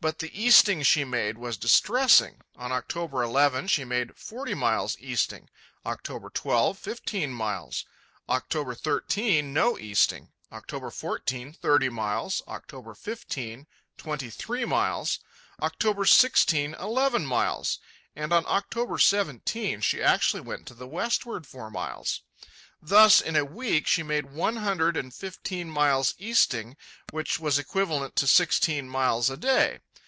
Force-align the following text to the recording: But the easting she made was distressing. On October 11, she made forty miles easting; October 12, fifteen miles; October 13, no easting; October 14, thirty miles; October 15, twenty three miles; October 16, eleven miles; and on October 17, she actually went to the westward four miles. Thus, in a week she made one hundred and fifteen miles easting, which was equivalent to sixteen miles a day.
But 0.00 0.20
the 0.20 0.30
easting 0.32 0.84
she 0.84 1.02
made 1.02 1.38
was 1.38 1.56
distressing. 1.56 2.40
On 2.54 2.70
October 2.70 3.20
11, 3.24 3.66
she 3.66 3.84
made 3.84 4.16
forty 4.16 4.54
miles 4.54 4.96
easting; 5.00 5.50
October 5.84 6.30
12, 6.30 6.78
fifteen 6.78 7.32
miles; 7.32 7.84
October 8.28 8.76
13, 8.76 9.52
no 9.52 9.76
easting; 9.76 10.28
October 10.52 10.90
14, 10.92 11.52
thirty 11.52 11.88
miles; 11.88 12.42
October 12.46 12.94
15, 12.94 13.66
twenty 13.96 14.30
three 14.30 14.64
miles; 14.64 15.18
October 15.60 16.04
16, 16.04 16.74
eleven 16.74 17.26
miles; 17.26 17.80
and 18.14 18.32
on 18.32 18.46
October 18.46 18.98
17, 19.00 19.80
she 19.80 20.00
actually 20.00 20.40
went 20.40 20.64
to 20.66 20.74
the 20.74 20.86
westward 20.86 21.44
four 21.44 21.72
miles. 21.72 22.20
Thus, 22.80 23.20
in 23.20 23.34
a 23.34 23.44
week 23.44 23.88
she 23.88 24.04
made 24.04 24.30
one 24.30 24.54
hundred 24.58 24.96
and 24.96 25.12
fifteen 25.12 25.68
miles 25.68 26.14
easting, 26.16 26.76
which 27.10 27.40
was 27.40 27.58
equivalent 27.58 28.14
to 28.14 28.28
sixteen 28.28 28.88
miles 28.88 29.28
a 29.30 29.36
day. 29.36 29.80